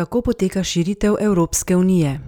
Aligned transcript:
Kako 0.00 0.22
poteka 0.22 0.64
širitev 0.64 1.14
Evropske 1.20 1.76
unije? 1.76 2.20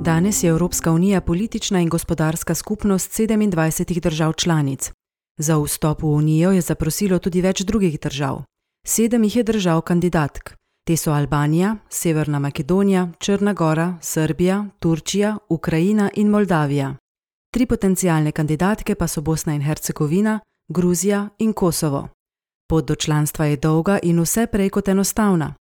Danes 0.00 0.42
je 0.42 0.50
Evropska 0.50 0.92
unija 0.92 1.20
politična 1.20 1.80
in 1.80 1.88
gospodarska 1.88 2.54
skupnost 2.54 3.20
27 3.20 4.00
držav 4.00 4.32
članic. 4.32 4.92
Za 5.38 5.58
vstop 5.62 6.02
v 6.02 6.06
unijo 6.06 6.52
je 6.52 6.60
zaprosilo 6.60 7.18
tudi 7.18 7.40
več 7.40 7.60
drugih 7.60 8.00
držav. 8.00 8.42
Sedem 8.86 9.24
jih 9.24 9.36
je 9.36 9.42
držav 9.42 9.80
kandidatk. 9.80 10.52
Te 10.86 10.96
so 10.96 11.12
Albanija, 11.12 11.76
Severna 11.88 12.38
Makedonija, 12.38 13.08
Črna 13.18 13.52
Gora, 13.52 13.94
Srbija, 14.00 14.66
Turčija, 14.78 15.38
Ukrajina 15.48 16.10
in 16.14 16.28
Moldavija. 16.28 16.94
Tri 17.54 17.66
potencijalne 17.66 18.32
kandidatke 18.32 18.94
pa 18.94 19.06
so 19.06 19.20
Bosna 19.20 19.54
in 19.54 19.62
Hercegovina, 19.62 20.40
Gruzija 20.68 21.28
in 21.38 21.52
Kosovo. 21.52 22.08
Pot 22.70 22.84
do 22.84 22.94
članstva 22.94 23.44
je 23.44 23.56
dolga 23.56 23.98
in 24.02 24.20
vse 24.20 24.46
prej 24.46 24.68
kot 24.70 24.88
enostavna. 24.88 25.54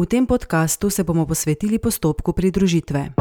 V 0.00 0.06
tem 0.06 0.26
podkastu 0.26 0.90
se 0.90 1.04
bomo 1.04 1.26
posvetili 1.26 1.78
postopku 1.78 2.32
pridružitve. 2.32 3.12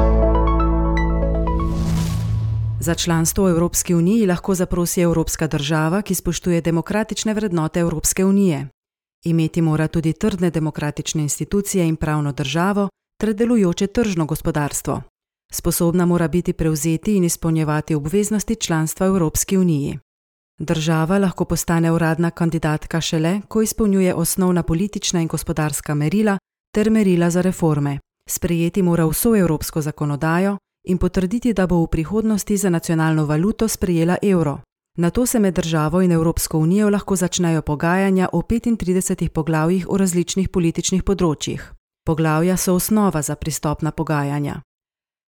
Za 2.79 2.95
članstvo 2.95 3.45
v 3.45 3.49
Evropski 3.49 3.95
uniji 3.95 4.25
lahko 4.25 4.55
zaprosi 4.55 5.01
Evropska 5.01 5.47
država, 5.47 6.01
ki 6.01 6.15
spoštuje 6.15 6.61
demokratične 6.61 7.33
vrednote 7.33 7.79
Evropske 7.79 8.25
unije. 8.25 8.67
Imeti 9.25 9.61
mora 9.61 9.87
tudi 9.87 10.13
trdne 10.13 10.49
demokratične 10.49 11.21
institucije 11.21 11.87
in 11.87 11.95
pravno 11.95 12.31
državo 12.31 12.89
ter 13.21 13.33
delujoče 13.33 13.87
tržno 13.87 14.25
gospodarstvo. 14.25 15.01
Sposobna 15.51 16.05
mora 16.05 16.27
biti 16.27 16.53
prevzeti 16.53 17.15
in 17.15 17.23
izpolnjevati 17.23 17.95
obveznosti 17.95 18.55
članstva 18.55 19.07
v 19.07 19.09
Evropski 19.09 19.57
uniji. 19.57 19.99
Država 20.59 21.17
lahko 21.17 21.45
postane 21.45 21.91
uradna 21.91 22.31
kandidatka 22.31 23.01
šele, 23.01 23.41
ko 23.47 23.61
izpolnjuje 23.61 24.15
osnovna 24.15 24.63
politična 24.63 25.21
in 25.21 25.27
gospodarska 25.27 25.95
merila 25.95 26.37
ter 26.73 26.89
merila 26.89 27.29
za 27.29 27.41
reforme. 27.41 27.99
Sprejeti 28.27 28.81
mora 28.81 29.05
vso 29.05 29.35
evropsko 29.35 29.81
zakonodajo 29.81 30.57
in 30.83 30.97
potrditi, 30.97 31.53
da 31.53 31.67
bo 31.67 31.83
v 31.83 31.87
prihodnosti 31.87 32.57
za 32.57 32.69
nacionalno 32.69 33.25
valuto 33.25 33.67
sprejela 33.67 34.17
evro. 34.21 34.59
Na 34.97 35.09
to 35.09 35.25
se 35.25 35.39
med 35.39 35.53
državo 35.53 36.01
in 36.01 36.11
Evropsko 36.11 36.57
unijo 36.57 36.89
lahko 36.89 37.15
začnejo 37.15 37.61
pogajanja 37.61 38.29
o 38.33 38.41
35 38.41 39.29
poglavjih 39.29 39.85
o 39.89 39.97
različnih 39.97 40.49
političnih 40.49 41.03
področjih. 41.03 41.73
Poglavja 42.05 42.57
so 42.57 42.75
osnova 42.75 43.21
za 43.21 43.35
pristopna 43.35 43.91
pogajanja. 43.91 44.61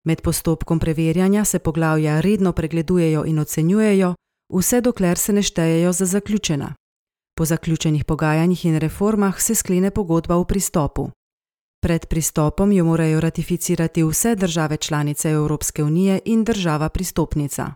Med 0.06 0.22
postopkom 0.22 0.80
preverjanja 0.80 1.46
se 1.46 1.60
poglavja 1.60 2.20
redno 2.22 2.52
pregledujejo 2.52 3.24
in 3.26 3.40
ocenjujejo, 3.40 4.16
vse 4.54 4.82
dokler 4.82 5.18
se 5.18 5.34
ne 5.34 5.44
štejejo 5.44 5.94
za 5.94 6.06
zaključena. 6.06 6.74
Po 7.38 7.46
zaključenih 7.46 8.06
pogajanjih 8.06 8.66
in 8.66 8.78
reformah 8.78 9.42
se 9.42 9.56
sklene 9.56 9.92
pogodba 9.92 10.36
o 10.36 10.44
pristopu. 10.44 11.10
Pred 11.82 12.06
pristopom 12.06 12.72
jo 12.72 12.86
morajo 12.86 13.20
ratificirati 13.20 14.04
vse 14.04 14.36
države 14.36 14.78
članice 14.78 15.30
Evropske 15.30 15.84
unije 15.84 16.20
in 16.26 16.44
država 16.44 16.90
pristopnica. 16.90 17.74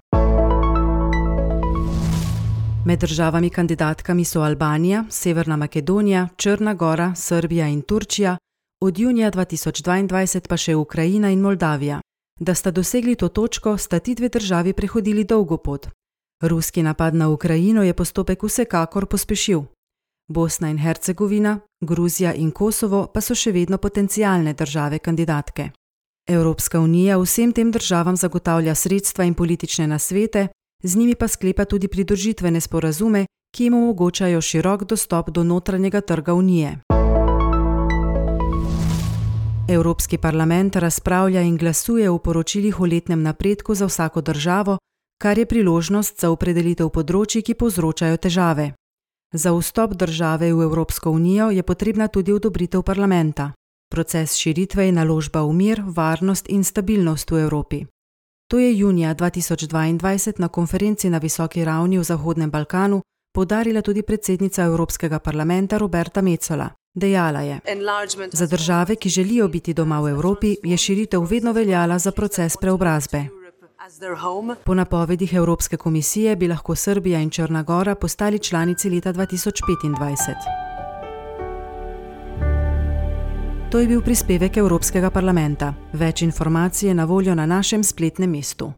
Med 2.86 3.00
državami 3.00 3.50
kandidatkami 3.50 4.26
so 4.26 4.42
Albanija, 4.42 5.06
Severna 5.10 5.56
Makedonija, 5.56 6.28
Črna 6.38 6.74
Gora, 6.74 7.16
Srbija 7.16 7.68
in 7.68 7.82
Turčija, 7.82 8.38
od 8.82 9.00
junija 9.00 9.32
2022 9.32 10.48
pa 10.48 10.58
še 10.58 10.76
Ukrajina 10.76 11.32
in 11.32 11.40
Moldavija. 11.40 12.02
Da 12.40 12.54
sta 12.56 12.72
dosegli 12.72 13.16
to 13.16 13.30
točko, 13.30 13.78
sta 13.78 14.00
ti 14.00 14.16
dve 14.16 14.30
državi 14.30 14.74
prehodili 14.74 15.24
dolgo 15.24 15.58
pot, 15.58 15.88
Ruski 16.42 16.84
napad 16.84 17.16
na 17.16 17.30
Ukrajino 17.30 17.84
je 17.84 17.94
postopek 17.94 18.44
vsekakor 18.44 19.06
pospešil. 19.06 19.64
Bosna 20.28 20.70
in 20.70 20.78
Hercegovina, 20.78 21.60
Gruzija 21.82 22.34
in 22.34 22.52
Kosovo 22.52 23.08
pa 23.14 23.22
so 23.22 23.36
še 23.36 23.52
vedno 23.52 23.78
potencijalne 23.78 24.54
države 24.54 25.00
kandidatke. 25.00 25.70
Evropska 26.28 26.80
unija 26.80 27.18
vsem 27.18 27.52
tem 27.54 27.72
državam 27.72 28.16
zagotavlja 28.16 28.76
sredstva 28.76 29.24
in 29.24 29.34
politične 29.34 29.88
nasvete, 29.88 30.48
z 30.84 30.96
njimi 30.96 31.16
pa 31.16 31.28
sklepa 31.28 31.66
tudi 31.66 31.88
pridružitvene 31.88 32.62
sporazume, 32.62 33.26
ki 33.56 33.64
jim 33.64 33.74
omogočajo 33.74 34.42
širok 34.42 34.84
dostop 34.84 35.30
do 35.30 35.44
notranjega 35.44 36.02
trga 36.02 36.34
unije. 36.34 36.80
Evropski 39.70 40.18
parlament 40.18 40.76
razpravlja 40.76 41.42
in 41.42 41.58
glasuje 41.58 42.10
v 42.10 42.20
poročilih 42.20 42.80
o 42.80 42.86
letnem 42.86 43.22
napredku 43.24 43.76
za 43.76 43.86
vsako 43.86 44.22
državo, 44.22 44.78
kar 45.18 45.38
je 45.38 45.46
priložnost 45.46 46.20
za 46.20 46.30
opredelitev 46.30 46.90
področji, 46.90 47.42
ki 47.42 47.54
povzročajo 47.54 48.18
težave. 48.18 48.74
Za 49.34 49.52
vstop 49.52 49.94
države 49.94 50.54
v 50.54 50.62
Evropsko 50.64 51.12
unijo 51.12 51.50
je 51.50 51.64
potrebna 51.64 52.08
tudi 52.08 52.34
odobritev 52.34 52.84
parlamenta. 52.84 53.52
Proces 53.92 54.36
širitve 54.36 54.86
je 54.86 54.92
naložba 54.92 55.44
v 55.44 55.54
mir, 55.54 55.84
varnost 55.86 56.50
in 56.50 56.64
stabilnost 56.64 57.32
v 57.32 57.44
Evropi. 57.44 57.86
To 58.48 58.60
je 58.60 58.78
junija 58.78 59.16
2022 59.16 60.40
na 60.40 60.48
konferenci 60.48 61.10
na 61.10 61.18
visoki 61.18 61.66
ravni 61.66 61.98
v 62.00 62.04
Zahodnem 62.04 62.52
Balkanu 62.52 63.02
podarila 63.36 63.82
tudi 63.82 64.04
predsednica 64.04 64.64
Evropskega 64.64 65.20
parlamenta 65.20 65.78
Roberta 65.78 66.22
Mecola. 66.22 66.70
Dejala 66.96 67.42
je: 67.42 67.60
Za 68.32 68.46
države, 68.46 68.96
ki 68.96 69.10
želijo 69.10 69.48
biti 69.48 69.74
doma 69.74 70.00
v 70.00 70.10
Evropi, 70.10 70.56
je 70.64 70.78
širitev 70.78 71.22
vedno 71.22 71.52
veljala 71.52 72.00
za 72.00 72.12
proces 72.12 72.58
preobrazbe. 72.58 73.45
Po 74.64 74.74
napovedih 74.74 75.34
Evropske 75.34 75.78
komisije 75.78 76.36
bi 76.36 76.48
lahko 76.48 76.76
Srbija 76.76 77.20
in 77.20 77.30
Črna 77.30 77.64
Gora 77.64 77.96
postali 77.96 78.40
članici 78.40 78.90
leta 78.90 79.14
2025. 79.14 80.66
To 83.72 83.80
je 83.80 83.88
bil 83.88 84.02
prispevek 84.02 84.58
Evropskega 84.58 85.10
parlamenta. 85.10 85.74
Več 85.94 86.22
informacij 86.22 86.88
je 86.88 86.94
na 86.94 87.06
voljo 87.06 87.36
na 87.36 87.46
našem 87.46 87.84
spletnem 87.84 88.32
mestu. 88.32 88.74